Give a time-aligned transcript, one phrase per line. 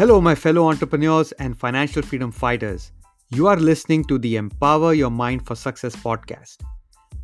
[0.00, 2.90] Hello, my fellow entrepreneurs and financial freedom fighters.
[3.28, 6.62] You are listening to the Empower Your Mind for Success podcast.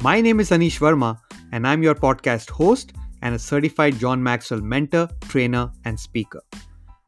[0.03, 1.19] My name is Anish Verma,
[1.53, 6.43] and I'm your podcast host and a certified John Maxwell mentor, trainer, and speaker.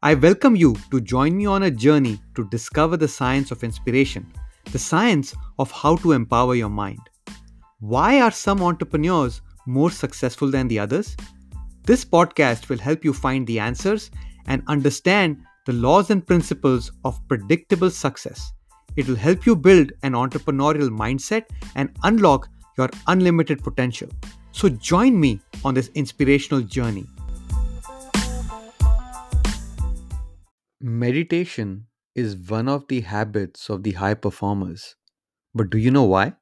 [0.03, 4.27] I welcome you to join me on a journey to discover the science of inspiration,
[4.73, 7.11] the science of how to empower your mind.
[7.80, 11.14] Why are some entrepreneurs more successful than the others?
[11.85, 14.11] This podcast will help you find the answers
[14.46, 18.54] and understand the laws and principles of predictable success.
[18.96, 21.44] It will help you build an entrepreneurial mindset
[21.77, 24.08] and unlock your unlimited potential.
[24.53, 27.04] So, join me on this inspirational journey.
[30.81, 34.97] Meditation is one of the habits of the high performers.
[35.55, 36.33] But do you know why?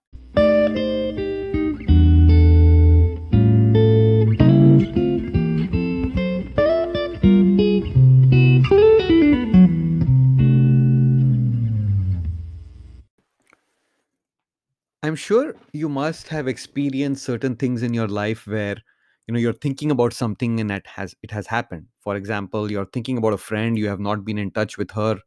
[15.17, 18.77] I'm sure you must have experienced certain things in your life where
[19.27, 21.87] you know you're thinking about something and it has it has happened.
[22.01, 25.19] For example, you're thinking about a friend you have not been in touch with her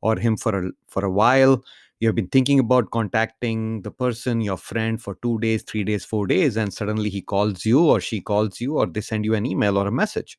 [0.00, 1.62] or him for a for a while.
[2.00, 6.04] You have been thinking about contacting the person, your friend, for two days, three days,
[6.04, 9.34] four days, and suddenly he calls you or she calls you or they send you
[9.34, 10.36] an email or a message.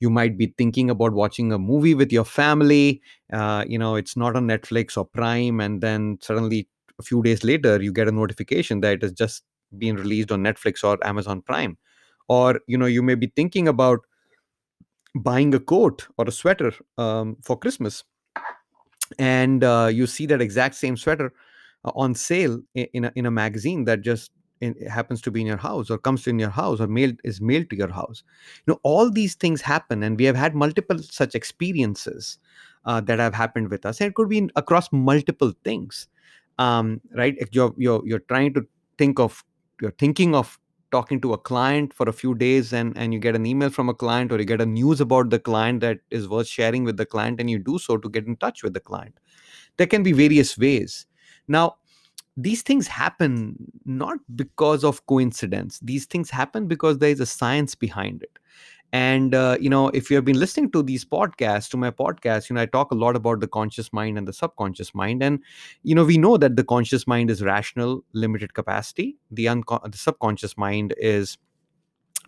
[0.00, 3.02] You might be thinking about watching a movie with your family.
[3.32, 6.68] Uh, you know, it's not on Netflix or Prime, and then suddenly
[7.02, 9.44] a few days later you get a notification that it has just
[9.78, 11.76] been released on netflix or amazon prime.
[12.28, 14.00] Or you know you may be thinking about
[15.14, 18.04] buying a coat or a sweater um, for christmas
[19.18, 21.32] and uh, you see that exact same sweater
[21.84, 24.30] uh, on sale in, a, in a magazine that just
[24.60, 27.40] in, happens to be in your house or comes in your house or mailed is
[27.40, 28.22] mailed to your house.
[28.66, 32.38] You know all these things happen and we have had multiple such experiences
[32.84, 34.00] uh, that have happened with us.
[34.00, 36.08] And it could be across multiple things
[36.62, 38.66] um, right you're, you're you're trying to
[38.98, 39.44] think of
[39.80, 40.58] you're thinking of
[40.90, 43.88] talking to a client for a few days and and you get an email from
[43.88, 46.96] a client or you get a news about the client that is worth sharing with
[46.96, 49.14] the client and you do so to get in touch with the client.
[49.78, 51.06] There can be various ways.
[51.48, 51.76] Now
[52.36, 55.80] these things happen not because of coincidence.
[55.82, 58.38] These things happen because there is a science behind it
[58.92, 62.50] and uh, you know if you have been listening to these podcasts to my podcast
[62.50, 65.22] you know i talk a lot about the conscious mind and the subconscious mind.
[65.22, 65.40] And
[65.82, 69.16] you know we know that the conscious mind is rational limited capacity.
[69.30, 71.38] The, unco- the subconscious mind is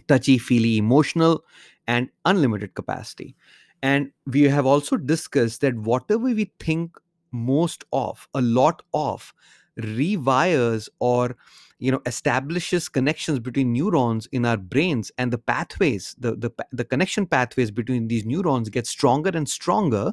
[0.09, 1.45] touchy feely emotional
[1.87, 3.37] and unlimited capacity.
[3.83, 6.97] And we have also discussed that whatever we think
[7.33, 9.35] most of a lot of
[9.81, 11.37] rewires or
[11.79, 16.85] you know establishes connections between neurons in our brains and the pathways the, the the
[16.85, 20.13] connection pathways between these neurons get stronger and stronger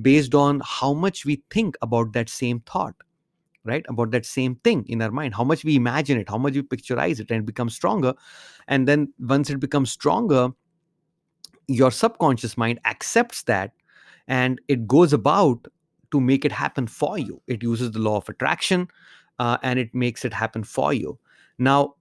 [0.00, 2.94] based on how much we think about that same thought
[3.66, 3.84] right?
[3.88, 5.34] About that same thing in our mind.
[5.34, 8.12] How much we imagine it how much we picturize it and it becomes stronger.
[8.68, 10.50] And then once it becomes stronger
[11.66, 13.72] your subconscious mind accepts that
[14.28, 15.66] and it goes about
[16.14, 18.88] to make it happen for you it uses the law of attraction
[19.38, 21.18] uh, and it makes it happen for you.
[21.58, 21.94] Now,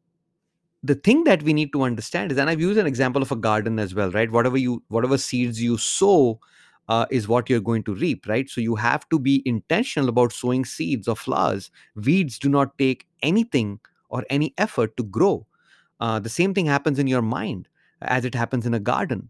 [0.83, 3.35] the thing that we need to understand is, and I've used an example of a
[3.35, 4.29] garden as well, right?
[4.29, 6.39] Whatever you, whatever seeds you sow,
[6.89, 8.49] uh, is what you're going to reap, right?
[8.49, 11.71] So you have to be intentional about sowing seeds or flowers.
[11.95, 15.47] Weeds do not take anything or any effort to grow.
[16.01, 17.69] Uh, the same thing happens in your mind
[18.01, 19.29] as it happens in a garden.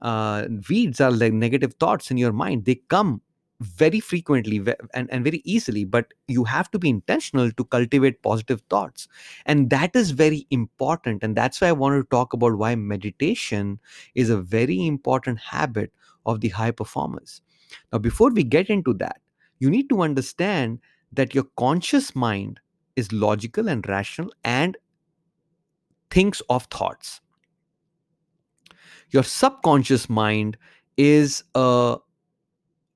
[0.00, 2.64] Uh, weeds are like negative thoughts in your mind.
[2.64, 3.20] They come
[3.60, 4.62] very frequently
[4.94, 9.08] and, and very easily but you have to be intentional to cultivate positive thoughts.
[9.46, 13.78] And that is very important and that's why i want to talk about why meditation
[14.14, 15.92] is a very important habit
[16.26, 17.40] of the high performers.
[17.92, 19.20] Now before we get into that
[19.58, 20.80] you need to understand
[21.12, 22.60] that your conscious mind
[22.96, 24.76] is logical and rational and
[26.10, 27.20] thinks of thoughts.
[29.10, 30.56] Your subconscious mind
[30.96, 31.96] is a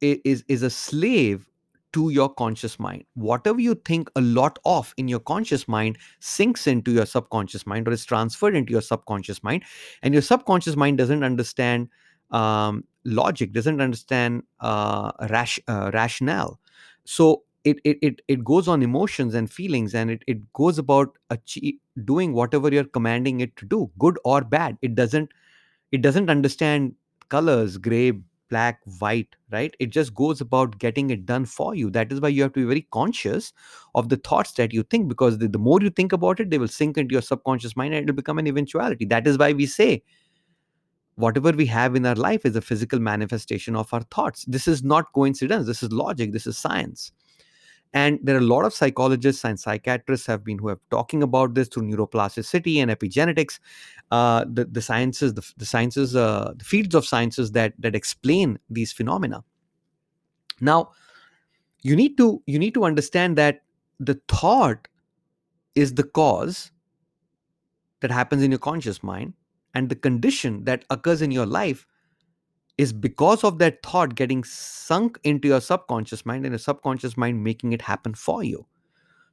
[0.00, 1.48] is is a slave
[1.92, 3.04] to your conscious mind.
[3.14, 7.88] Whatever you think a lot of in your conscious mind sinks into your subconscious mind
[7.88, 9.62] or is transferred into your subconscious mind
[10.02, 11.88] and your subconscious mind doesn't understand
[12.30, 16.60] um, logic doesn't understand uh, rash, uh, rationale.
[17.04, 21.16] So it, it it it goes on emotions and feelings and it, it goes about
[21.30, 21.74] achieve,
[22.04, 24.76] doing whatever you're commanding it to do good or bad.
[24.82, 25.30] It doesn't
[25.90, 26.94] it doesn't understand
[27.28, 28.12] colors gray
[28.48, 29.74] black white right?
[29.78, 31.90] It just goes about getting it done for you.
[31.90, 33.52] That is why you have to be very conscious
[33.94, 36.58] of the thoughts that you think because the, the more you think about it they
[36.58, 39.04] will sink into your subconscious mind and it will become an eventuality.
[39.06, 40.02] That is why we say
[41.16, 44.44] whatever we have in our life is a physical manifestation of our thoughts.
[44.46, 45.66] This is not coincidence.
[45.66, 46.32] This is logic.
[46.32, 47.12] This is science
[47.94, 51.54] and there are a lot of psychologists and psychiatrists have been who have talking about
[51.54, 53.58] this through neuroplasticity and epigenetics.
[54.10, 58.58] Uh, the, the sciences the, the sciences uh, the fields of sciences that that explain
[58.70, 59.42] these phenomena.
[60.60, 60.92] Now
[61.82, 63.62] you need to you need to understand that
[64.00, 64.88] the thought
[65.74, 66.72] is the cause
[68.00, 69.34] that happens in your conscious mind
[69.74, 71.86] and the condition that occurs in your life
[72.78, 77.42] is because of that thought getting sunk into your subconscious mind and your subconscious mind
[77.42, 78.64] making it happen for you.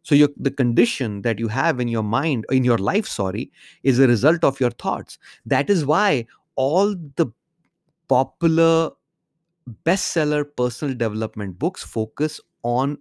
[0.02, 3.52] So your, the condition that you have in your mind in your life sorry
[3.84, 5.18] is a result of your thoughts.
[5.46, 7.28] That is why all the
[8.08, 8.92] popular
[9.84, 13.00] bestseller personal development books focus on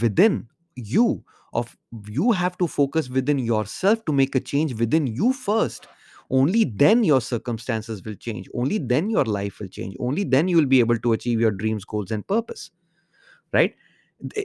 [0.00, 1.76] within you of
[2.08, 5.86] you have to focus within yourself to make a change within you first
[6.32, 10.56] only then your circumstances will change only then your life will change only then you
[10.56, 12.70] will be able to achieve your dreams goals and purpose
[13.52, 13.74] right?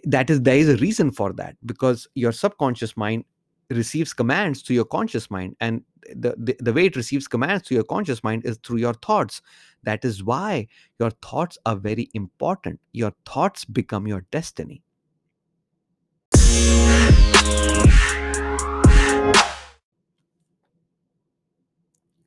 [0.04, 3.26] That is there is a reason for that because your subconscious mind
[3.70, 5.84] receives commands to your conscious mind and
[6.16, 9.42] the, the, the way it receives commands to your conscious mind is through your thoughts.
[9.84, 10.68] That is why
[11.00, 12.80] your thoughts are very important.
[12.94, 14.82] Your thoughts become your destiny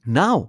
[0.06, 0.48] now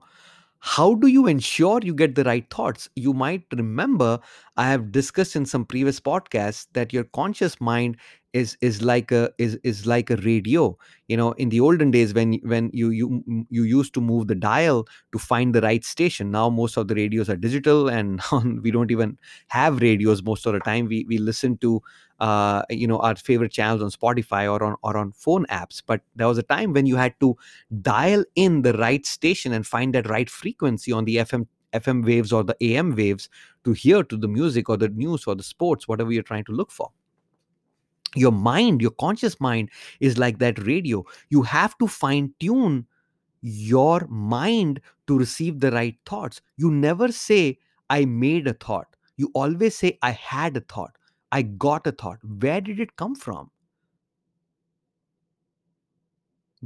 [0.59, 2.88] how do you ensure you get the right thoughts?
[2.95, 4.19] You might remember
[4.57, 7.98] i have discussed in some previous podcasts that your conscious mind
[8.33, 10.78] is is like a is is like a radio.
[11.07, 14.36] You know in the olden days when when you you you used to move the
[14.36, 16.31] dial to find the right station.
[16.31, 18.22] Now most of the radios are digital and
[18.62, 19.18] we don't even
[19.50, 20.88] have radios most of the time.
[20.88, 21.81] We we listen to
[22.19, 25.81] uh, you know our favorite channels on spotify or on or on phone apps.
[25.86, 27.36] But there was a time when you had to
[27.81, 32.31] dial in the right station and find that right frequency on the fm fm waves
[32.34, 33.30] or the am waves
[33.63, 36.51] to hear to the music or the news or the sports whatever you're trying to
[36.51, 36.92] look for
[38.16, 39.69] your mind your conscious mind
[40.00, 41.06] is like that radio.
[41.30, 42.86] You have to fine tune
[43.42, 46.42] your mind to receive the right thoughts.
[46.58, 47.58] You never say
[47.90, 48.96] i made a thought.
[49.18, 50.96] You always say i had a thought.
[51.31, 52.19] I got a thought.
[52.24, 53.50] Where did it come from?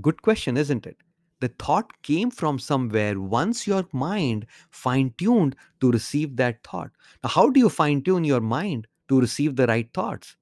[0.01, 0.97] Good question isn't it?
[1.42, 6.92] The thought came from somewhere once your mind fine tuned to receive that thought.
[7.24, 10.36] Now how do you fine tune your mind to receive the right thoughts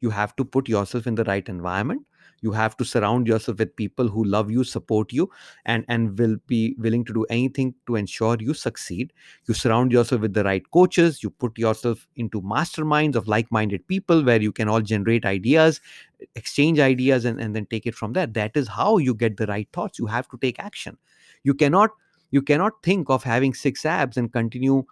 [0.00, 2.02] you have to put yourself in the right environment.
[2.40, 5.28] You have to surround yourself with people who love you support you
[5.64, 9.12] and and will be willing to do anything to ensure you succeed.
[9.48, 11.20] You surround yourself with the right coaches.
[11.22, 15.80] You put yourself into masterminds of like-minded people where you can all generate ideas
[16.34, 18.26] exchange ideas and, and then take it from there.
[18.26, 19.98] That is how you get the right thoughts.
[19.98, 20.96] You have to take action.
[21.44, 21.90] You cannot
[22.30, 24.84] you cannot think of having six abs and continue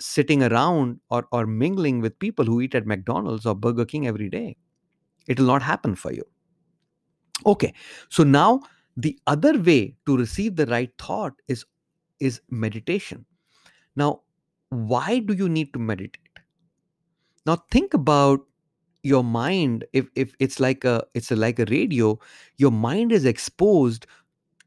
[0.00, 4.28] sitting around or, or mingling with people who eat at McDonald's or Burger King every
[4.28, 4.56] day.
[5.26, 6.24] It will not happen for you.
[7.46, 7.74] Okay,
[8.08, 8.60] so now
[8.96, 11.64] the other way to receive the right thought is
[12.20, 13.26] is meditation.
[13.96, 14.22] Now,
[14.70, 16.38] why do you need to meditate?
[17.46, 18.40] Now think about
[19.02, 22.18] your mind if, if it's like a it's a, like a radio
[22.56, 24.06] your mind is exposed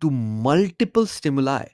[0.01, 1.65] to multiple stimuli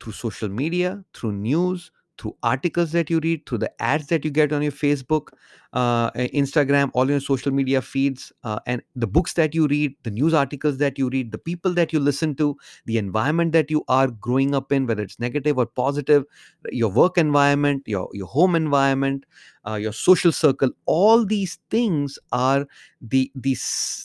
[0.00, 1.90] through social media through news
[2.22, 5.30] through articles that you read, through the ads that you get on your Facebook,
[5.72, 10.10] uh, Instagram, all your social media feeds, uh, and the books that you read, the
[10.10, 13.82] news articles that you read, the people that you listen to, the environment that you
[13.88, 16.24] are growing up in, whether it's negative or positive,
[16.70, 19.26] your work environment, your, your home environment,
[19.66, 22.64] uh, your social circle, all these things are
[23.00, 23.56] the, the,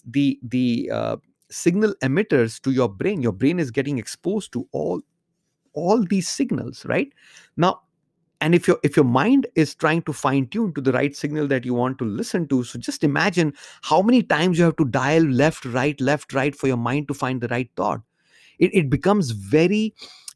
[0.09, 1.17] the, the uh,
[1.51, 3.21] signal emitters to your brain.
[3.21, 5.01] Your brain is getting exposed to all
[5.74, 7.13] all these signals right
[7.55, 7.81] now
[8.41, 11.48] and if your if your mind is trying to fine tune to the right signal
[11.48, 14.86] that you want to listen to so just imagine how many times you have to
[14.86, 18.01] dial left right left right for your mind to find the right thought.
[18.60, 19.94] It, it becomes very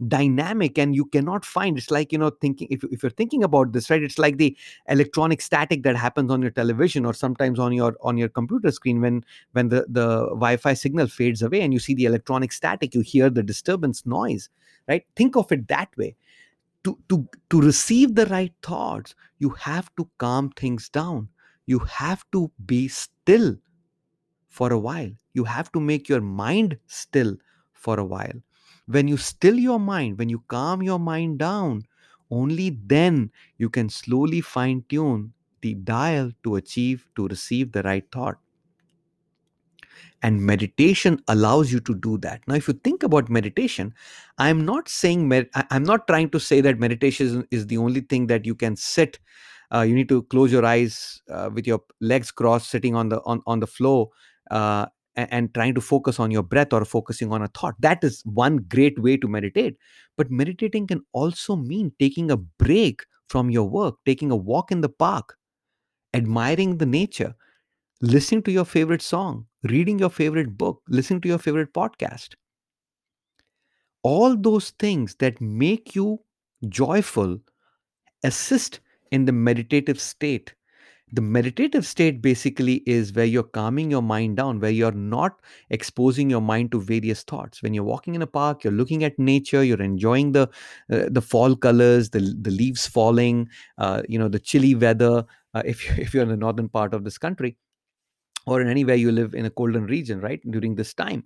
[0.07, 3.71] dynamic and you cannot find it's like you know thinking if, if you're thinking about
[3.71, 4.55] this right it's like the
[4.87, 9.01] electronic static that happens on your television or sometimes on your on your computer screen
[9.01, 13.01] when when the the wi-fi signal fades away and you see the electronic static you
[13.01, 14.49] hear the disturbance noise
[14.87, 15.05] right?
[15.15, 16.15] Think of it that way
[16.83, 21.29] to to to receive the right thoughts you have to calm things down.
[21.65, 23.57] You have to be still
[24.49, 25.11] for a while.
[25.33, 27.37] You have to make your mind still
[27.73, 28.41] for a while.
[28.87, 31.83] When you still your mind when you calm your mind down
[32.29, 38.05] only then you can slowly fine tune the dial to achieve to receive the right
[38.11, 38.39] thought
[40.23, 42.41] and meditation allows you to do that.
[42.47, 43.93] Now if you think about meditation
[44.37, 45.31] i'm not saying
[45.69, 49.19] i'm not trying to say that meditation is, the only thing that you can sit
[49.73, 53.21] uh, you need to close your eyes uh, with your legs crossed sitting on the
[53.21, 54.09] on, on the floor
[54.51, 54.85] uh,
[55.17, 57.75] a- and trying to focus on your breath or focusing on a thought.
[57.79, 59.77] That is one great way to meditate.
[60.17, 64.81] But meditating can also mean taking a break from your work taking a walk in
[64.81, 65.37] the park
[66.13, 67.33] admiring the nature
[68.01, 72.35] listening to your favorite song, reading your favorite book, listening to your favorite podcast.
[74.03, 76.21] All those things that make you
[76.67, 77.39] joyful
[78.23, 78.79] assist
[79.11, 80.55] in the meditative state.
[81.13, 85.39] The meditative state basically is where you're calming your mind down, where you're not
[85.69, 87.63] exposing your mind to various thoughts.
[87.63, 90.49] When you're walking in a park, you're looking at nature, you're enjoying the
[90.91, 95.25] uh, the fall colors, the the leaves falling, uh, you know, the chilly weather.
[95.53, 97.57] Uh, if you, if you're in the northern part of this country,
[98.45, 100.41] or in anywhere you live in a colder region, right?
[100.49, 101.25] During this time.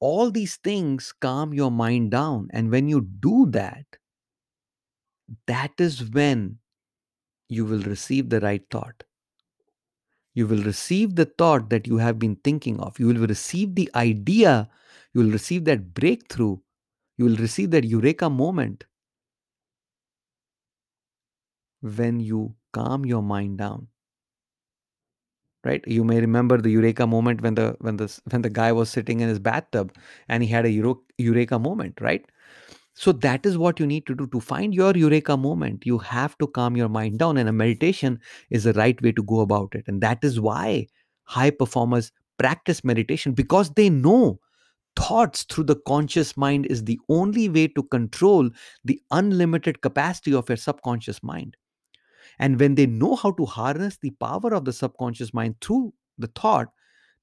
[0.00, 2.48] All these things calm your mind down.
[2.52, 3.84] And when you do that,
[5.46, 6.58] that is when
[7.48, 9.02] you will receive the right thought.
[10.34, 12.98] You will receive the thought that you have been thinking of.
[13.00, 14.70] You will receive the idea.
[15.12, 16.58] You will receive that breakthrough.
[17.16, 18.84] You will receive that eureka moment
[21.80, 23.88] when you calm your mind down.
[25.64, 25.82] Right?
[25.86, 29.20] You may remember the eureka moment when the when the when the guy was sitting
[29.20, 29.92] in his bathtub
[30.28, 32.24] and he had a Euro, eureka moment right?
[32.94, 34.26] So that is what you need to do.
[34.28, 38.20] To find your eureka moment you have to calm your mind down and a meditation
[38.50, 39.84] is the right way to go about it.
[39.86, 40.88] And that is why
[41.24, 44.40] high performers practice meditation because they know
[44.96, 48.50] thoughts through the conscious mind is the only way to control
[48.84, 51.56] the unlimited capacity of your subconscious mind
[52.38, 56.28] and when they know how to harness the power of the subconscious mind through the
[56.28, 56.68] thought,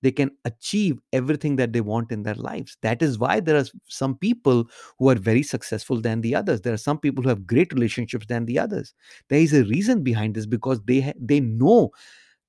[0.02, 2.78] they can achieve everything that they want in their lives.
[2.82, 4.66] That is why there are some people
[5.00, 6.62] who are very successful than the others.
[6.62, 8.94] There are some people who have great relationships than the others.
[9.30, 11.90] There is a reason behind this because they ha- they know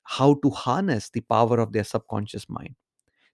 [0.03, 2.75] how to harness the power of their subconscious mind.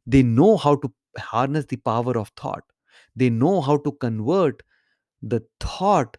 [0.06, 2.64] They know how to harness the power of thought.
[3.16, 4.62] They know how to convert
[5.22, 6.16] the thought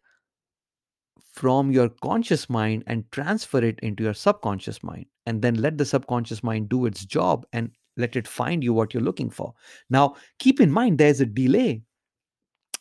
[1.34, 5.86] from your conscious mind and transfer it into your subconscious mind and then let the
[5.86, 9.54] subconscious mind do its job and let it find you what you're looking for.
[9.90, 11.82] Now keep in mind there's a delay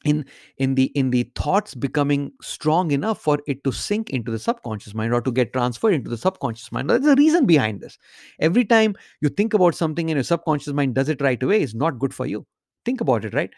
[0.04, 0.24] in
[0.58, 4.94] in the in the thoughts becoming strong enough for it to sink into the subconscious
[4.94, 6.90] mind or to get transferred into the subconscious mind.
[6.90, 7.98] There's a reason behind this.
[8.40, 11.74] Every time you think about something and your subconscious mind does it right away is
[11.74, 12.46] not good for you.
[12.84, 13.50] Think about it right?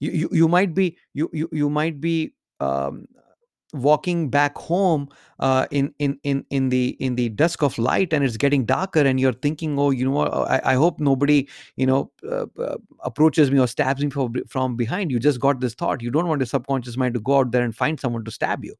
[0.00, 3.06] You you, you might be you you, you might be um,
[3.72, 5.08] walking back home
[5.40, 9.00] uh, in in in in the in the dusk of light and it's getting darker
[9.00, 10.32] and you're thinking oh you know what?
[10.32, 14.76] I, I hope nobody you know uh, uh, approaches me or stabs me from, from
[14.76, 15.10] behind.
[15.10, 16.02] You just got this thought.
[16.02, 18.64] You don't want the subconscious mind to go out there and find someone to stab
[18.64, 18.74] you.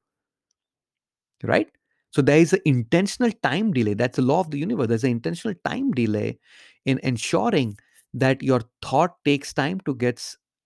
[1.43, 1.69] Right?
[2.11, 3.95] So there is an intentional time delay.
[3.95, 4.89] That's the law of the universe.
[4.89, 6.39] There's an intentional time delay
[6.85, 7.79] in ensuring
[8.15, 10.23] that your thought takes time to get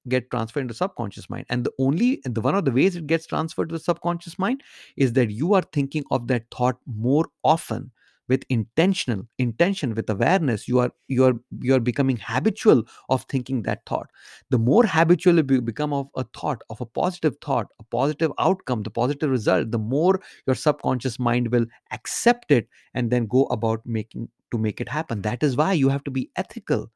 [0.09, 1.47] get transferred into subconscious mind.
[1.49, 4.63] And the only the one of the ways it gets transferred to the subconscious mind
[4.97, 7.91] is that you are thinking of that thought more often
[8.29, 10.67] with intentional intention with awareness.
[10.69, 14.11] You are you are you are becoming habitual of thinking that thought.
[14.51, 18.83] The more habitual you become of a thought of a positive thought a positive outcome
[18.83, 23.81] the positive result the more your subconscious mind will accept it and then go about
[23.85, 25.23] making to make it happen.
[25.23, 26.91] That is why you have to be ethical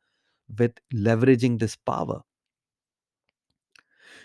[0.58, 2.22] with leveraging this power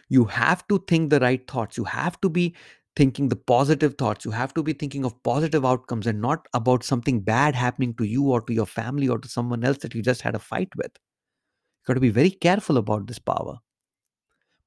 [0.10, 1.78] you have to think the right thoughts.
[1.78, 2.56] You have to be
[2.96, 4.26] thinking the positive thoughts.
[4.26, 8.06] You have to be thinking of positive outcomes and not about something bad happening to
[8.06, 10.70] you or to your family or to someone else that you just had a fight
[10.76, 10.92] with.
[10.96, 13.58] You got to be very careful about this power.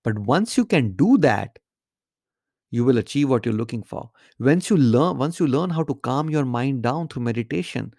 [0.04, 1.58] But once you can do that
[2.70, 4.10] you will achieve what you're looking for.
[4.38, 7.94] Once you learn once you learn how to calm your mind down through meditation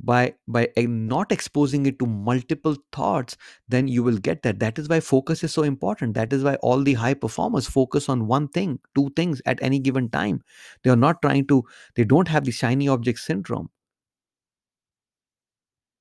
[0.00, 3.36] by by not exposing it to multiple thoughts
[3.68, 4.58] then you will get that.
[4.58, 6.14] That is why focus is so important.
[6.14, 9.78] That is why all the high performers focus on one thing two things at any
[9.78, 10.42] given time.
[10.82, 13.70] They are not trying to they don't have the shiny object syndrome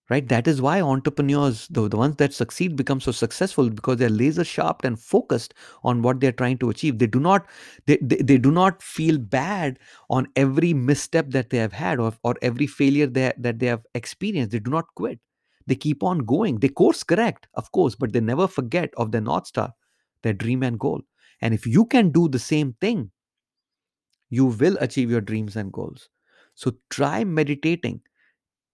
[0.10, 0.28] right?
[0.28, 4.44] That is why entrepreneurs the, the ones that succeed become so successful because they're laser
[4.44, 7.00] sharp and focused on what they're trying to achieve.
[7.00, 7.48] They do not
[7.86, 9.80] they, they, they do not feel bad
[10.10, 13.86] on every misstep that they have had or, or every failure they, that they have
[13.96, 14.52] experienced.
[14.52, 15.20] They do not quit.
[15.66, 16.60] They keep on going.
[16.60, 19.74] They course correct of course but they never forget of their north star
[20.22, 21.02] their dream and goal.
[21.42, 23.12] And if you can do the same thing
[24.30, 26.10] you will achieve your dreams and goals.
[26.56, 28.02] So try meditating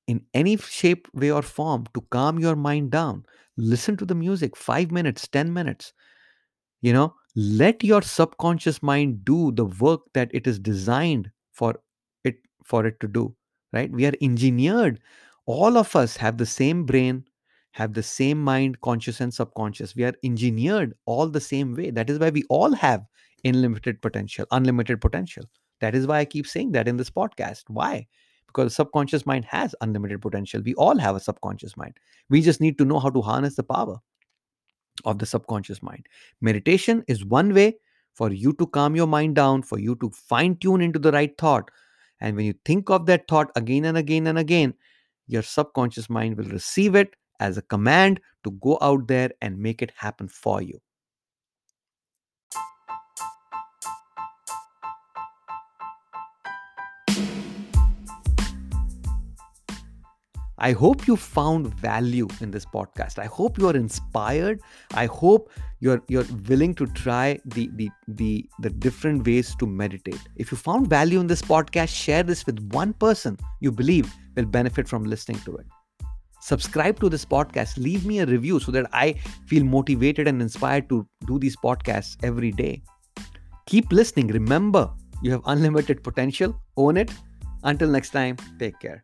[0.10, 3.26] in any shape, way, or form to calm your mind down.
[3.58, 5.94] Listen to the music, five minutes, 10 minutes.
[6.82, 11.76] You know, let your subconscious mind do the work that it is designed for
[12.24, 13.36] it for it to do
[13.74, 13.92] right?
[13.92, 15.00] We are engineered.
[15.46, 17.26] All of us have the same brain
[17.74, 19.96] have the same mind conscious and subconscious.
[19.96, 21.92] We are engineered all the same way.
[21.92, 23.06] That is why we all have
[23.46, 25.46] unlimited potential unlimited potential.
[25.80, 27.64] That is why i keep saying that in this podcast.
[27.68, 28.08] Why
[28.50, 31.94] because the subconscious mind has unlimited potential we all have a subconscious mind
[32.30, 34.00] we just need to know how to harness the power
[35.06, 36.08] of the subconscious mind.
[36.42, 37.78] Meditation is one way
[38.14, 41.38] for you to calm your mind down, for you to fine tune into the right
[41.38, 41.70] thought.
[42.22, 44.74] And when you think of that thought again and again and again,
[45.28, 49.82] your subconscious mind will receive it as a command to go out there and make
[49.82, 50.82] it happen for you.
[60.60, 63.18] I hope you found value in this podcast.
[63.18, 64.60] I hope you are inspired.
[64.94, 65.50] I hope
[65.80, 70.20] you're you're willing to try the the the the different ways to meditate.
[70.36, 74.46] If you found value in this podcast, share this with one person you believe will
[74.46, 75.66] benefit from listening to it.
[76.42, 77.78] Subscribe to this podcast.
[77.78, 79.14] Leave me a review so that I
[79.48, 82.82] feel motivated and inspired to do these podcasts every day.
[83.66, 84.28] Keep listening.
[84.28, 84.90] Remember,
[85.22, 86.60] you have unlimited potential.
[86.78, 87.12] Own it.
[87.64, 89.02] Until next time, take care.